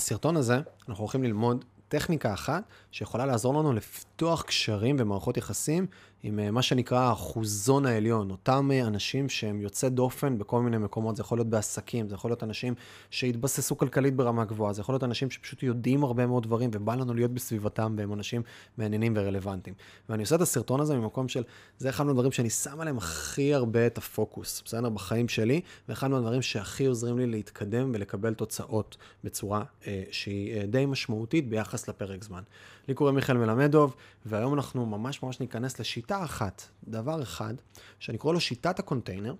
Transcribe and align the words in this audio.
בסרטון 0.00 0.36
הזה 0.36 0.60
אנחנו 0.88 1.04
הולכים 1.04 1.22
ללמוד 1.22 1.64
טכניקה 1.88 2.34
אחת 2.34 2.62
שיכולה 2.90 3.26
לעזור 3.26 3.54
לנו 3.54 3.72
לפתוח 3.72 4.42
קשרים 4.42 4.96
ומערכות 4.98 5.36
יחסים 5.36 5.86
עם 6.22 6.38
אה, 6.38 6.50
מה 6.50 6.62
שנקרא 6.62 6.98
האחוזון 6.98 7.86
העליון, 7.86 8.30
אותם 8.30 8.70
אה, 8.72 8.86
אנשים 8.86 9.28
שהם 9.28 9.60
יוצא 9.60 9.88
דופן 9.88 10.38
בכל 10.38 10.60
מיני 10.60 10.78
מקומות, 10.78 11.16
זה 11.16 11.20
יכול 11.20 11.38
להיות 11.38 11.48
בעסקים, 11.48 12.08
זה 12.08 12.14
יכול 12.14 12.30
להיות 12.30 12.42
אנשים 12.42 12.74
שהתבססו 13.10 13.78
כלכלית 13.78 14.16
ברמה 14.16 14.44
גבוהה, 14.44 14.72
זה 14.72 14.80
יכול 14.80 14.92
להיות 14.92 15.04
אנשים 15.04 15.30
שפשוט 15.30 15.62
יודעים 15.62 16.04
הרבה 16.04 16.26
מאוד 16.26 16.42
דברים 16.42 16.70
ובא 16.72 16.94
לנו 16.94 17.14
להיות 17.14 17.30
בסביבתם 17.30 17.94
והם 17.98 18.12
אנשים 18.12 18.42
מעניינים 18.78 19.12
ורלוונטיים. 19.16 19.76
ואני 20.08 20.22
עושה 20.22 20.36
את 20.36 20.40
הסרטון 20.40 20.80
הזה 20.80 20.96
ממקום 20.96 21.28
של, 21.28 21.42
זה 21.78 21.88
אחד 21.88 22.06
מהדברים 22.06 22.32
שאני 22.32 22.50
שם 22.50 22.80
עליהם 22.80 22.98
הכי 22.98 23.54
הרבה 23.54 23.86
את 23.86 23.98
הפוקוס, 23.98 24.62
בסדר? 24.64 24.88
בחיים 24.88 25.28
שלי, 25.28 25.60
ואחד 25.88 26.10
מהדברים 26.10 26.42
שהכי 26.42 26.86
עוזרים 26.86 27.18
לי 27.18 27.26
להתקדם 27.26 27.90
ולקבל 27.94 28.34
תוצאות 28.34 28.96
בצורה 29.24 29.62
אה, 29.86 30.02
שהיא 30.10 30.54
אה, 30.54 30.66
די 30.66 30.86
משמעותית 30.86 31.48
ביחס 31.48 31.88
לפרק 31.88 32.24
זמן. 32.24 32.42
לי 32.88 32.94
קוראים 32.94 33.16
מיכאל 33.16 33.36
מלמדוב, 33.36 33.94
והיום 34.26 34.54
אנחנו 34.54 34.86
ממש 34.86 35.22
ממש 35.22 35.40
ניכנס 35.40 35.80
לשיטה 35.80 36.09
אחת, 36.14 36.62
דבר 36.88 37.22
אחד, 37.22 37.54
שאני 37.98 38.18
קורא 38.18 38.34
לו 38.34 38.40
שיטת 38.40 38.78
הקונטיינר. 38.78 39.34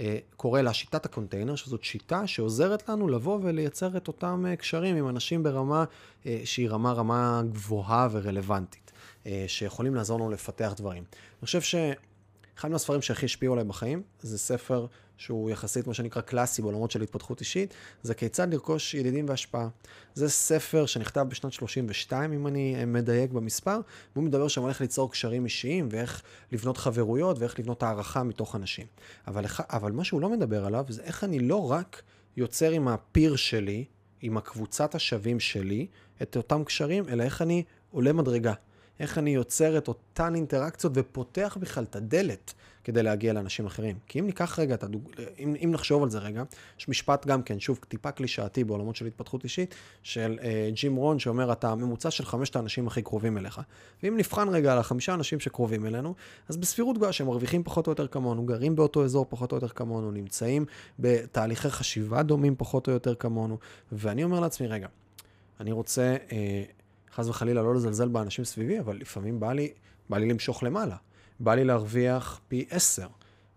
אה, 0.00 0.18
קורא 0.36 0.60
לה 0.60 0.72
שיטת 0.72 1.04
הקונטיינר, 1.04 1.56
שזאת 1.56 1.84
שיטה 1.84 2.26
שעוזרת 2.26 2.88
לנו 2.88 3.08
לבוא 3.08 3.38
ולייצר 3.42 3.96
את 3.96 4.08
אותם 4.08 4.44
אה, 4.48 4.56
קשרים 4.56 4.96
עם 4.96 5.08
אנשים 5.08 5.42
ברמה 5.42 5.84
אה, 6.26 6.40
שהיא 6.44 6.70
רמה 6.70 6.92
רמה 6.92 7.42
גבוהה 7.52 8.08
ורלוונטית, 8.12 8.92
שיכולים 9.46 9.94
לעזור 9.94 10.18
לנו 10.18 10.30
לפתח 10.30 10.74
דברים. 10.76 11.04
אני 11.12 11.46
חושב 11.46 11.60
שאחד 12.56 12.70
מהספרים 12.70 13.02
שהכי 13.02 13.26
השפיעו 13.26 13.52
עליי 13.52 13.64
בחיים, 13.64 14.02
זה 14.20 14.38
ספר 14.38 14.86
שהוא 15.16 15.50
יחסית 15.50 15.86
מה 15.86 15.94
שנקרא 15.94 16.22
קלאסי 16.22 16.62
בעולמות 16.62 16.90
של 16.90 17.02
התפתחות 17.02 17.40
אישית, 17.40 17.74
זה 18.02 18.14
כיצד 18.14 18.52
לרכוש 18.52 18.94
ידידים 18.94 19.28
והשפעה. 19.28 19.68
זה 20.14 20.28
ספר 20.28 20.86
שנכתב 20.86 21.26
בשנת 21.28 21.52
32, 21.52 22.32
אם 22.32 22.46
אני 22.46 22.76
אה, 22.78 22.86
מדייק 22.86 23.30
במספר, 23.30 23.80
והוא 24.14 24.24
מדבר 24.24 24.48
שם 24.48 24.64
על 24.64 24.68
איך 24.68 24.80
ליצור 24.80 25.10
קשרים 25.10 25.44
אישיים, 25.44 25.88
ואיך 25.90 26.22
לבנות 26.52 26.76
חברויות, 26.76 27.38
ואיך 27.38 27.58
לבנות 27.58 27.82
הערכה 27.82 28.22
מתוך 28.22 28.56
אנשים. 28.56 28.86
אבל, 29.26 29.44
אבל 29.60 29.92
מה 29.92 30.04
שהוא 30.04 30.20
לא 30.20 30.28
מדבר 30.28 30.64
עליו, 30.66 30.84
זה 30.88 31.02
איך 31.02 31.24
אני 31.24 31.38
לא 31.38 31.70
רק 31.70 32.02
יוצר 32.36 32.70
עם 32.70 32.88
הפיר 32.88 33.36
שלי, 33.36 33.84
עם 34.20 34.36
הקבוצת 34.36 34.94
השווים 34.94 35.40
שלי, 35.40 35.86
את 36.22 36.36
אותם 36.36 36.64
קשרים, 36.64 37.08
אלא 37.08 37.22
איך 37.22 37.42
אני 37.42 37.62
עולה 37.90 38.12
מדרגה. 38.12 38.52
איך 39.00 39.18
אני 39.18 39.34
יוצר 39.34 39.78
את 39.78 39.88
אותן 39.88 40.34
אינטראקציות 40.34 40.92
ופותח 40.96 41.56
בכלל 41.60 41.84
את 41.84 41.96
הדלת 41.96 42.54
כדי 42.84 43.02
להגיע 43.02 43.32
לאנשים 43.32 43.66
אחרים. 43.66 43.96
כי 44.06 44.20
אם 44.20 44.26
ניקח 44.26 44.58
רגע 44.58 44.76
הדוג... 44.82 45.10
אם, 45.38 45.54
אם 45.64 45.70
נחשוב 45.72 46.02
על 46.02 46.10
זה 46.10 46.18
רגע, 46.18 46.42
יש 46.78 46.88
משפט 46.88 47.26
גם 47.26 47.42
כן, 47.42 47.60
שוב, 47.60 47.78
טיפה 47.88 48.10
קלישאתי 48.10 48.64
בעולמות 48.64 48.96
של 48.96 49.06
התפתחות 49.06 49.44
אישית, 49.44 49.74
של 50.02 50.38
אה, 50.42 50.70
ג'ים 50.74 50.96
רון 50.96 51.18
שאומר, 51.18 51.52
אתה 51.52 51.68
הממוצע 51.68 52.10
של 52.10 52.24
חמשת 52.24 52.56
האנשים 52.56 52.86
הכי 52.86 53.02
קרובים 53.02 53.38
אליך. 53.38 53.60
ואם 54.02 54.16
נבחן 54.16 54.48
רגע 54.48 54.72
על 54.72 54.78
החמישה 54.78 55.14
אנשים 55.14 55.40
שקרובים 55.40 55.86
אלינו, 55.86 56.14
אז 56.48 56.56
בסבירות 56.56 56.96
גבוהה 56.96 57.12
שהם 57.12 57.26
מרוויחים 57.26 57.64
פחות 57.64 57.86
או 57.86 57.92
יותר 57.92 58.06
כמונו, 58.06 58.46
גרים 58.46 58.76
באותו 58.76 59.04
אזור 59.04 59.26
פחות 59.28 59.52
או 59.52 59.56
יותר 59.56 59.68
כמונו, 59.68 60.10
נמצאים 60.10 60.64
בתהליכי 60.98 61.70
חשיבה 61.70 62.22
דומים 62.22 62.54
פחות 62.58 62.88
או 62.88 62.92
יותר 62.92 63.14
כמונו, 63.14 63.58
ואני 63.92 64.24
אומר 64.24 64.40
לעצמי, 64.40 64.66
רגע, 64.66 64.88
אני 65.60 65.72
רוצה... 65.72 66.16
אה, 66.32 66.62
חס 67.14 67.28
וחלילה 67.28 67.62
לא 67.62 67.74
לזלזל 67.74 68.08
באנשים 68.08 68.44
סביבי, 68.44 68.80
אבל 68.80 68.96
לפעמים 68.96 69.40
בא 69.40 69.52
לי, 69.52 69.72
בא 70.10 70.18
לי 70.18 70.26
למשוך 70.26 70.62
למעלה. 70.62 70.96
בא 71.40 71.54
לי 71.54 71.64
להרוויח 71.64 72.40
פי 72.48 72.64
עשר. 72.70 73.06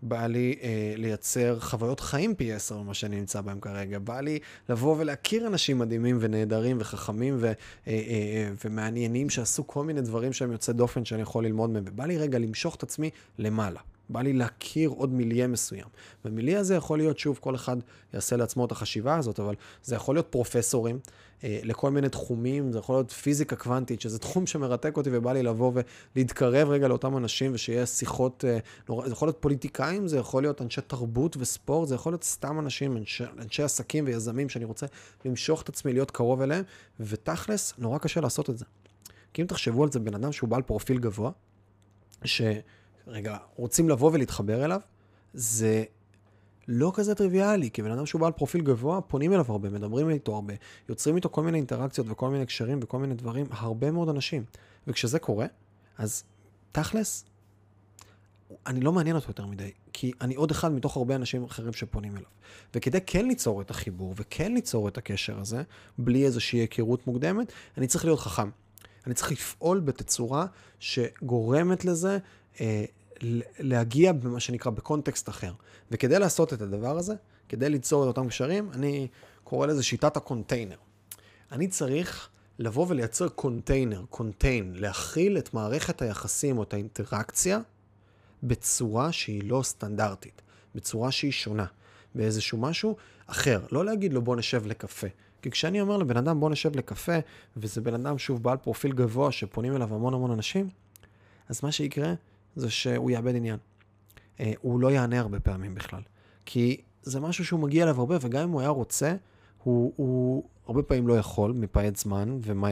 בא 0.02 0.26
לי 0.26 0.58
אה, 0.62 0.94
לייצר 0.96 1.60
חוויות 1.60 2.00
חיים 2.00 2.34
פי 2.34 2.52
עשר 2.52 2.78
ממה 2.78 2.94
שאני 2.94 3.16
נמצא 3.16 3.40
בהם 3.40 3.60
כרגע. 3.60 3.98
בא 3.98 4.20
לי 4.20 4.38
לבוא 4.68 4.96
ולהכיר 4.98 5.46
אנשים 5.46 5.78
מדהימים 5.78 6.18
ונהדרים 6.20 6.76
וחכמים 6.80 7.36
ו, 7.38 7.46
אה, 7.46 7.52
אה, 7.86 7.92
אה, 7.92 8.50
ומעניינים 8.64 9.30
שעשו 9.30 9.66
כל 9.66 9.84
מיני 9.84 10.00
דברים 10.00 10.32
שהם 10.32 10.52
יוצאי 10.52 10.74
דופן 10.74 11.04
שאני 11.04 11.22
יכול 11.22 11.44
ללמוד 11.44 11.70
מהם. 11.70 11.84
ובא 11.86 12.06
לי 12.06 12.18
רגע 12.18 12.38
למשוך 12.38 12.74
את 12.74 12.82
עצמי 12.82 13.10
למעלה. 13.38 13.80
בא 14.08 14.22
לי 14.22 14.32
להכיר 14.32 14.90
עוד 14.90 15.12
מיליה 15.12 15.46
מסוים. 15.46 15.86
ומיליה 16.24 16.60
הזה 16.60 16.74
יכול 16.74 16.98
להיות, 16.98 17.18
שוב, 17.18 17.38
כל 17.40 17.54
אחד 17.54 17.76
יעשה 18.14 18.36
לעצמו 18.36 18.64
את 18.64 18.72
החשיבה 18.72 19.16
הזאת, 19.16 19.40
אבל 19.40 19.54
זה 19.82 19.94
יכול 19.94 20.14
להיות 20.14 20.26
פרופסורים 20.30 20.98
אה, 21.44 21.60
לכל 21.62 21.90
מיני 21.90 22.08
תחומים, 22.08 22.72
זה 22.72 22.78
יכול 22.78 22.96
להיות 22.96 23.10
פיזיקה 23.10 23.56
קוונטית, 23.56 24.00
שזה 24.00 24.18
תחום 24.18 24.46
שמרתק 24.46 24.96
אותי 24.96 25.10
ובא 25.12 25.32
לי 25.32 25.42
לבוא 25.42 25.72
ולהתקרב 26.16 26.68
רגע 26.68 26.88
לאותם 26.88 27.16
אנשים 27.16 27.54
ושיהיה 27.54 27.86
שיחות, 27.86 28.44
אה, 28.48 28.58
נורא, 28.88 29.06
זה 29.06 29.12
יכול 29.12 29.28
להיות 29.28 29.38
פוליטיקאים, 29.40 30.08
זה 30.08 30.18
יכול 30.18 30.42
להיות 30.42 30.62
אנשי 30.62 30.80
תרבות 30.80 31.36
וספורט, 31.36 31.88
זה 31.88 31.94
יכול 31.94 32.12
להיות 32.12 32.24
סתם 32.24 32.58
אנשים, 32.58 32.96
אנשי, 32.96 33.24
אנשי 33.38 33.62
עסקים 33.62 34.04
ויזמים 34.06 34.48
שאני 34.48 34.64
רוצה 34.64 34.86
למשוך 35.24 35.62
את 35.62 35.68
עצמי 35.68 35.92
להיות 35.92 36.10
קרוב 36.10 36.40
אליהם, 36.40 36.64
ותכלס, 37.00 37.74
נורא 37.78 37.98
קשה 37.98 38.20
לעשות 38.20 38.50
את 38.50 38.58
זה. 38.58 38.64
כי 39.32 39.42
אם 39.42 39.46
תחשבו 39.46 39.82
על 39.82 39.92
זה, 39.92 40.00
בן 40.00 40.14
אדם 40.14 40.32
שהוא 40.32 40.48
בעל 40.48 40.62
פרופיל 40.62 40.98
גבוה, 40.98 41.30
ש... 42.24 42.42
רגע, 43.06 43.36
רוצים 43.56 43.88
לבוא 43.88 44.10
ולהתחבר 44.12 44.64
אליו, 44.64 44.80
זה 45.34 45.84
לא 46.68 46.92
כזה 46.94 47.14
טריוויאלי, 47.14 47.70
כי 47.70 47.82
בן 47.82 47.90
אדם 47.90 48.06
שהוא 48.06 48.20
בעל 48.20 48.32
פרופיל 48.32 48.60
גבוה, 48.60 49.00
פונים 49.00 49.32
אליו 49.32 49.44
הרבה, 49.48 49.70
מדברים 49.70 50.10
איתו 50.10 50.34
הרבה, 50.34 50.54
יוצרים 50.88 51.16
איתו 51.16 51.28
כל 51.28 51.42
מיני 51.42 51.58
אינטראקציות 51.58 52.06
וכל 52.10 52.30
מיני 52.30 52.46
קשרים 52.46 52.78
וכל 52.82 52.98
מיני 52.98 53.14
דברים, 53.14 53.46
הרבה 53.50 53.90
מאוד 53.90 54.08
אנשים. 54.08 54.44
וכשזה 54.86 55.18
קורה, 55.18 55.46
אז 55.98 56.24
תכלס, 56.72 57.24
אני 58.66 58.80
לא 58.80 58.92
מעניין 58.92 59.16
אותו 59.16 59.28
יותר 59.28 59.46
מדי, 59.46 59.70
כי 59.92 60.12
אני 60.20 60.34
עוד 60.34 60.50
אחד 60.50 60.72
מתוך 60.72 60.96
הרבה 60.96 61.14
אנשים 61.14 61.44
אחרים 61.44 61.72
שפונים 61.72 62.12
אליו. 62.16 62.28
וכדי 62.74 62.98
כן 63.06 63.26
ליצור 63.26 63.60
את 63.60 63.70
החיבור 63.70 64.14
וכן 64.16 64.54
ליצור 64.54 64.88
את 64.88 64.98
הקשר 64.98 65.40
הזה, 65.40 65.62
בלי 65.98 66.24
איזושהי 66.24 66.58
היכרות 66.58 67.06
מוקדמת, 67.06 67.52
אני 67.78 67.86
צריך 67.86 68.04
להיות 68.04 68.20
חכם. 68.20 68.50
אני 69.06 69.14
צריך 69.14 69.32
לפעול 69.32 69.80
בתצורה 69.80 70.46
שגורמת 70.80 71.84
לזה 71.84 72.18
להגיע 73.58 74.12
במה 74.12 74.40
שנקרא 74.40 74.72
בקונטקסט 74.72 75.28
אחר. 75.28 75.52
וכדי 75.90 76.18
לעשות 76.18 76.52
את 76.52 76.62
הדבר 76.62 76.98
הזה, 76.98 77.14
כדי 77.48 77.68
ליצור 77.68 78.02
את 78.02 78.08
אותם 78.08 78.28
קשרים, 78.28 78.70
אני 78.72 79.08
קורא 79.44 79.66
לזה 79.66 79.82
שיטת 79.82 80.16
הקונטיינר. 80.16 80.76
אני 81.52 81.68
צריך 81.68 82.28
לבוא 82.58 82.86
ולייצר 82.88 83.28
container, 83.28 84.04
contain, 84.10 84.72
להכיל 84.74 85.38
את 85.38 85.54
מערכת 85.54 86.02
היחסים 86.02 86.58
או 86.58 86.62
את 86.62 86.74
האינטראקציה 86.74 87.60
בצורה 88.42 89.12
שהיא 89.12 89.42
לא 89.44 89.62
סטנדרטית, 89.62 90.42
בצורה 90.74 91.10
שהיא 91.10 91.32
שונה, 91.32 91.66
באיזשהו 92.14 92.58
משהו 92.58 92.96
אחר. 93.26 93.60
לא 93.72 93.84
להגיד 93.84 94.12
לו 94.12 94.22
בוא 94.22 94.36
נשב 94.36 94.66
לקפה. 94.66 95.06
כי 95.42 95.50
כשאני 95.50 95.80
אומר 95.80 95.96
לבן 95.96 96.16
אדם 96.16 96.40
בוא 96.40 96.50
נשב 96.50 96.76
לקפה, 96.76 97.16
וזה 97.56 97.80
בן 97.80 97.94
אדם 97.94 98.18
שוב 98.18 98.42
בעל 98.42 98.56
פרופיל 98.56 98.92
גבוה 98.92 99.32
שפונים 99.32 99.76
אליו 99.76 99.94
המון 99.94 100.14
המון 100.14 100.30
אנשים, 100.30 100.68
אז 101.48 101.60
מה 101.62 101.72
שיקרה 101.72 102.14
זה 102.56 102.70
שהוא 102.70 103.10
יאבד 103.10 103.36
עניין. 103.36 103.58
אה, 104.40 104.52
הוא 104.60 104.80
לא 104.80 104.90
יענה 104.90 105.20
הרבה 105.20 105.40
פעמים 105.40 105.74
בכלל. 105.74 106.02
כי 106.46 106.80
זה 107.02 107.20
משהו 107.20 107.44
שהוא 107.44 107.60
מגיע 107.60 107.84
אליו 107.84 108.00
הרבה, 108.00 108.16
וגם 108.20 108.42
אם 108.42 108.50
הוא 108.50 108.60
היה 108.60 108.68
רוצה, 108.68 109.14
הוא, 109.62 109.92
הוא 109.96 110.44
הרבה 110.66 110.82
פעמים 110.82 111.08
לא 111.08 111.18
יכול, 111.18 111.52
מפעד 111.52 111.96
זמן, 111.96 112.38
ומה, 112.42 112.68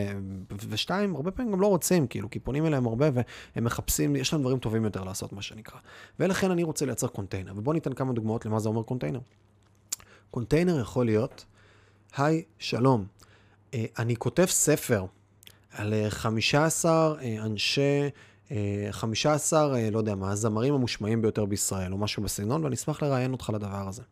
ושתיים, 0.68 1.16
הרבה 1.16 1.30
פעמים 1.30 1.52
גם 1.52 1.60
לא 1.60 1.66
רוצים, 1.66 2.06
כאילו, 2.06 2.30
כי 2.30 2.38
פונים 2.38 2.66
אליהם 2.66 2.86
הרבה 2.86 3.10
והם 3.14 3.64
מחפשים, 3.64 4.16
יש 4.16 4.32
להם 4.32 4.42
דברים 4.42 4.58
טובים 4.58 4.84
יותר 4.84 5.04
לעשות, 5.04 5.32
מה 5.32 5.42
שנקרא. 5.42 5.78
ולכן 6.20 6.50
אני 6.50 6.62
רוצה 6.62 6.86
לייצר 6.86 7.06
קונטיינר, 7.06 7.52
ובואו 7.56 7.74
ניתן 7.74 7.92
כמה 7.92 8.12
דוגמאות 8.12 8.46
למה 8.46 8.60
זה 8.60 8.68
אומר 8.68 8.82
container. 8.82 9.20
container 10.30 10.80
יכול 10.80 11.06
להיות, 11.06 11.44
היי, 12.16 12.42
שלום, 12.58 13.06
אה, 13.74 13.84
אני 13.98 14.16
כותב 14.16 14.46
ספר 14.46 15.06
על 15.70 15.94
15 16.08 17.14
אה, 17.20 17.44
אנשי... 17.46 18.10
15, 18.90 19.76
אה, 19.76 19.90
לא 19.90 19.98
יודע 19.98 20.14
מה, 20.14 20.32
הזמרים 20.32 20.74
המושמעים 20.74 21.22
ביותר 21.22 21.44
בישראל, 21.44 21.92
או 21.92 21.98
משהו 21.98 22.22
בסגנון, 22.22 22.64
ואני 22.64 22.74
אשמח 22.74 23.02
לראיין 23.02 23.32
אותך 23.32 23.50
לדבר 23.54 23.88
הזה. 23.88 24.02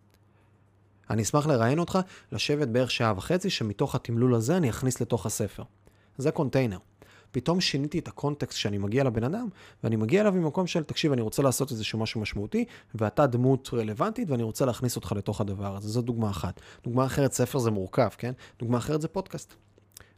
אני 1.10 1.22
אשמח 1.22 1.46
לראיין 1.46 1.78
אותך, 1.78 1.98
לשבת 2.32 2.68
בערך 2.68 2.90
שעה 2.90 3.12
וחצי, 3.16 3.50
שמתוך 3.50 3.94
התמלול 3.94 4.34
הזה 4.34 4.56
אני 4.56 4.70
אכניס 4.70 5.00
לתוך 5.00 5.26
הספר. 5.26 5.62
זה 6.18 6.30
קונטיינר. 6.30 6.78
פתאום 7.32 7.60
שיניתי 7.60 7.98
את 7.98 8.08
הקונטקסט 8.08 8.58
שאני 8.58 8.78
מגיע 8.78 9.04
לבן 9.04 9.24
אדם, 9.24 9.48
ואני 9.84 9.96
מגיע 9.96 10.20
אליו 10.20 10.32
ממקום 10.32 10.66
של, 10.66 10.82
תקשיב, 10.82 11.12
אני 11.12 11.20
רוצה 11.22 11.42
לעשות 11.42 11.70
איזשהו 11.70 11.98
משהו 11.98 12.20
משמעותי, 12.20 12.64
ואתה 12.94 13.26
דמות 13.26 13.70
רלוונטית, 13.72 14.30
ואני 14.30 14.42
רוצה 14.42 14.64
להכניס 14.64 14.96
אותך 14.96 15.12
לתוך 15.16 15.40
הדבר 15.40 15.76
הזה. 15.76 15.88
זו 15.88 16.02
דוגמה 16.02 16.30
אחת. 16.30 16.60
דוגמה 16.84 17.06
אחרת, 17.06 17.32
ספר 17.32 17.58
זה 17.58 17.70
מורכב, 17.70 18.08
כן? 18.18 18.32
דוגמה 18.58 18.78
אחרת 18.78 19.00
זה 19.02 19.08
פודקאסט. 19.08 19.54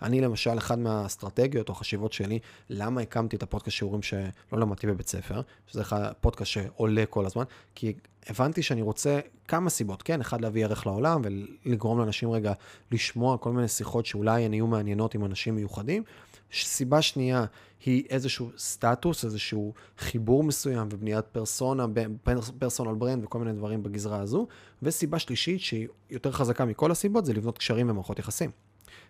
אני 0.05 0.21
למשל, 0.21 0.59
אחת 0.59 0.79
מהאסטרטגיות 0.79 1.69
או 1.69 1.75
חשיבות 1.75 2.13
שלי, 2.13 2.39
למה 2.71 3.01
הקמתי 3.01 3.37
את 3.37 3.43
הפודקאסט 3.43 3.77
שיעורים 3.77 4.03
שלא 4.03 4.27
למדתי 4.53 4.87
בבית 4.87 5.09
ספר, 5.09 5.41
שזה 5.67 5.81
אחד 5.81 6.13
פודקאסט 6.21 6.51
שעולה 6.51 7.07
כל 7.07 7.27
הזמן, 7.27 7.45
כי 7.75 7.93
הבנתי 8.27 8.63
שאני 8.63 8.83
רוצה 8.83 9.21
כמה 9.49 9.71
סיבות, 9.71 10.03
כן, 10.03 10.21
אחד 10.21 10.41
להביא 10.41 10.65
ערך 10.65 10.87
לעולם 10.87 11.23
ולגרום 11.25 11.99
לאנשים 11.99 12.31
רגע 12.31 12.53
לשמוע 12.93 13.39
כל 13.39 13.53
מיני 13.53 13.69
שיחות 13.69 14.07
שאולי 14.07 14.45
הן 14.45 14.55
יהיו 14.55 14.67
מעניינות 14.67 15.15
עם 15.15 15.25
אנשים 15.25 15.55
מיוחדים. 15.55 16.03
סיבה 16.53 17.03
שנייה 17.03 17.45
היא 17.85 18.05
איזשהו 18.11 18.51
סטטוס, 18.59 19.25
איזשהו 19.25 19.75
חיבור 19.99 20.45
מסוים 20.45 20.89
ובניית 20.91 21.25
פרסונה, 21.25 21.87
פרסונל 22.59 22.95
ברנד 22.95 23.25
וכל 23.25 23.39
מיני 23.39 23.53
דברים 23.53 23.83
בגזרה 23.83 24.21
הזו. 24.21 24.47
וסיבה 24.83 25.19
שלישית 25.19 25.61
שהיא 25.61 25.89
יותר 26.11 26.33
חזקה 26.33 26.65
מכל 26.65 26.91
הסיבות 26.91 27.25
זה 27.25 27.33
לבנות 27.33 27.59
קשרים 27.59 27.91
ומערכות 27.91 28.19
יחסים. 28.19 28.51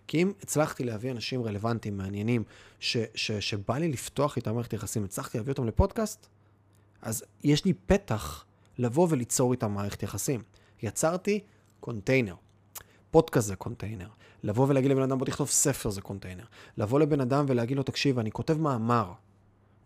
כי 0.07 0.23
אם 0.23 0.33
הצלחתי 0.43 0.85
להביא 0.85 1.11
אנשים 1.11 1.43
רלוונטיים, 1.43 1.97
מעניינים, 1.97 2.45
ש, 2.81 2.97
ש, 3.15 3.33
שבא 3.33 3.79
לי 3.79 3.89
לפתוח 3.89 4.37
איתם 4.37 4.55
מערכת 4.55 4.73
יחסים, 4.73 5.05
הצלחתי 5.05 5.39
להביא 5.39 5.53
אותם 5.53 5.67
לפודקאסט, 5.67 6.27
אז 7.03 7.25
יש 7.45 7.65
לי 7.65 7.73
פתח 7.87 8.45
לבוא 8.79 9.07
וליצור 9.11 9.53
איתם 9.53 9.73
מערכת 9.73 10.03
יחסים. 10.03 10.43
יצרתי 10.83 11.41
קונטיינר. 11.81 12.35
פודקאסט 13.11 13.49
זה 13.49 13.57
קונטיינר. 13.57 14.09
לבוא 14.43 14.67
ולהגיד 14.69 14.91
לבן 14.91 15.03
אדם, 15.03 15.19
בוא 15.19 15.27
תכתוב 15.27 15.49
ספר 15.49 15.91
זה 15.91 16.01
קונטיינר. 16.01 16.45
לבוא 16.77 17.01
לבן 17.01 17.21
אדם 17.21 17.45
ולהגיד 17.49 17.77
לו, 17.77 17.83
תקשיב, 17.83 18.19
אני 18.19 18.31
כותב 18.31 18.59
מאמר, 18.59 19.13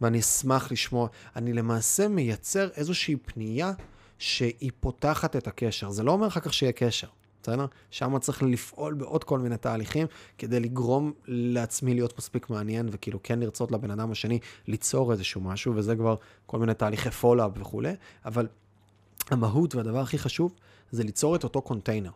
ואני 0.00 0.21
אשמח 0.21 0.73
לשמוע. 0.73 1.09
אני 1.37 1.53
למעשה 1.53 2.09
מייצר 2.09 2.69
איזושהי 2.77 3.17
פנייה 3.17 3.73
שהיא 4.19 4.71
פותחת 4.81 5.37
את 5.37 5.47
הקשר. 5.47 5.91
זה 5.91 6.03
לא 6.03 6.12
אומר 6.12 6.27
אחר 6.27 6.41
כך 6.41 6.55
שיהיה 6.55 6.73
קשר, 6.73 7.09
בסדר? 7.43 7.67
שם 7.90 8.19
צריך 8.19 8.43
לפעול 8.43 8.94
בעוד 8.94 9.25
כל 9.25 9.38
מיני 9.38 9.56
תהליכים 9.56 10.06
כדי 10.38 10.61
לגרום 10.61 11.12
לעצמי 11.26 11.94
להיות 11.94 12.19
מספיק 12.19 12.50
מעניין, 12.50 12.88
וכאילו 12.93 13.19
כן 13.23 13.40
לרצות 13.40 13.73
לבן 13.73 13.90
אדם 13.90 14.11
השני 14.11 14.38
ליצור 14.67 15.12
איזשהו 15.12 15.40
משהו, 15.40 15.76
וזה 15.76 15.96
כבר 15.96 16.14
כל 16.46 16.58
מיני 16.58 16.75
תהליכי 16.75 17.11
follow 17.11 17.40
up 17.40 17.50
וכולי, 17.55 17.93
אבל 18.25 18.46
המהות 19.31 19.75
והדבר 19.75 20.00
הכי 20.00 20.19
חשוב 20.19 20.55
זה 20.90 21.05
ליצור 21.05 21.37
את 21.37 21.44
אותו 21.44 21.62
קונטיינר. 21.62 22.11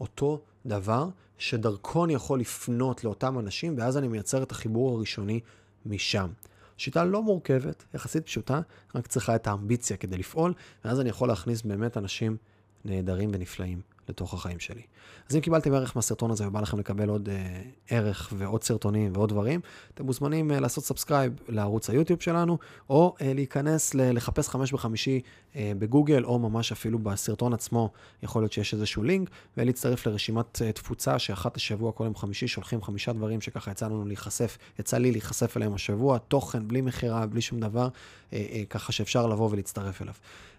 אותו 0.00 0.40
דבר 0.66 1.08
שדרכו 1.38 2.04
אני 2.04 2.14
יכול 2.14 2.40
לפנות 2.40 3.04
לאותם 3.04 3.38
אנשים, 3.38 3.74
ואז 3.78 3.96
אני 3.96 4.08
מייצר 4.08 4.42
את 4.42 4.50
החיבור 4.50 4.96
הראשוני 4.96 5.40
משם. 5.86 6.28
שיטה 6.76 7.04
לא 7.04 7.22
מורכבת, 7.22 7.84
יחסית 7.94 8.26
פשוטה, 8.26 8.60
רק 8.94 9.06
צריכה 9.06 9.34
את 9.34 9.46
האמביציה 9.46 9.96
כדי 9.96 10.16
לפעול, 10.18 10.54
ואז 10.84 11.00
אני 11.00 11.08
יכול 11.08 11.28
להכניס 11.28 11.62
באמת 11.62 11.96
אנשים 11.96 12.36
נהדרים 12.84 13.30
ונפלאים 13.32 13.80
לתוך 14.12 14.34
החיים 14.34 14.60
שלי. 14.60 14.82
אז 15.30 15.36
אם 15.36 15.40
קיבלתם 15.40 15.74
ערך 15.74 15.96
מהסרטון 15.96 16.30
הזה 16.30 16.48
ובא 16.48 16.60
לכם 16.60 16.78
לקבל 16.78 17.08
עוד 17.08 17.28
אה, 17.28 17.62
ערך 17.88 18.32
ועוד 18.36 18.62
סרטונים 18.62 19.12
ועוד 19.14 19.28
דברים, 19.28 19.60
אתם 19.94 20.04
מוזמנים 20.04 20.50
אה, 20.50 20.60
לעשות 20.60 20.84
subscribe 20.84 21.32
לערוץ 21.48 21.90
היוטיוב 21.90 22.20
שלנו, 22.20 22.58
או 22.90 23.14
אה, 23.20 23.32
להיכנס 23.34 23.94
ל- 23.94 24.16
לחפש 24.16 24.48
חמש 24.48 24.72
בחמישי 24.72 25.20
אה, 25.56 25.72
בגוגל, 25.78 26.24
או 26.24 26.38
ממש 26.38 26.72
אפילו 26.72 26.98
בסרטון 26.98 27.52
עצמו, 27.52 27.90
יכול 28.22 28.42
להיות 28.42 28.52
שיש 28.52 28.74
איזשהו 28.74 29.02
לינק, 29.02 29.30
ולהצטרף 29.56 30.06
לרשימת 30.06 30.62
אה, 30.62 30.72
תפוצה 30.72 31.18
שאחת 31.18 31.56
השבוע 31.56 31.92
כל 31.92 32.04
יום 32.04 32.16
חמישי 32.16 32.48
שולחים 32.48 32.82
חמישה 32.82 33.12
דברים 33.12 33.40
שככה 33.40 33.70
יצא 33.70 33.86
לנו 33.86 34.04
להיחשף, 34.04 34.58
יצא 34.78 34.98
לי 34.98 35.10
להיחשף 35.12 35.56
אליהם 35.56 35.74
השבוע, 35.74 36.18
תוכן, 36.18 36.68
בלי 36.68 36.80
מכירה, 36.80 37.26
בלי 37.26 37.40
שום 37.40 37.60
דבר, 37.60 37.88
אה, 38.32 38.46
אה, 38.52 38.62
ככה 38.70 38.92
שאפשר 38.92 39.26
לבוא 39.26 39.48
ולהצטרף 39.52 40.02
אליו. 40.02 40.14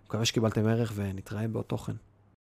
מקווה 0.06 0.26
שקיבלתם 0.26 0.68
ערך 0.68 0.92
ונתראה 0.96 1.48
בעוד 1.48 1.66
תוכן. 1.66 1.94